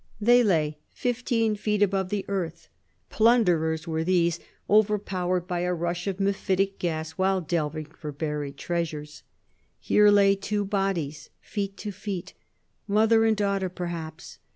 They 0.19 0.43
lay 0.43 0.79
fifteen 0.89 1.55
feet 1.55 1.83
above 1.83 2.09
the 2.09 2.25
earth. 2.27 2.69
Plunderers 3.11 3.87
were 3.87 4.03
these, 4.03 4.39
overpowered 4.67 5.41
by 5.45 5.59
a 5.59 5.75
rush 5.75 6.07
of 6.07 6.19
mephitic 6.19 6.79
gas 6.79 7.11
while 7.11 7.39
delving 7.39 7.85
for 7.85 8.11
buried 8.11 8.57
treasures. 8.57 9.21
Here 9.79 10.09
lay 10.09 10.35
two 10.35 10.65
bodies, 10.65 11.29
feet 11.39 11.77
to 11.77 11.91
feet 11.91 12.33
mother 12.87 13.25
and 13.25 13.37
daughter, 13.37 13.69
perhaps. 13.69 14.39